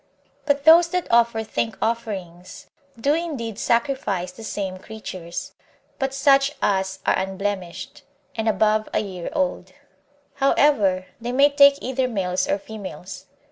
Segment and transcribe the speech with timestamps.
[0.47, 0.47] 2.
[0.47, 5.51] But those that offer thank offerings do indeed sacrifice the same creatures,
[5.99, 8.01] but such as are unblemished,
[8.35, 9.73] and above a year old;
[10.37, 13.27] however, they may take either males or females.